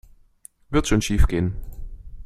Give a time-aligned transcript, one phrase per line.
[0.71, 1.57] Wird schon schiefgehen.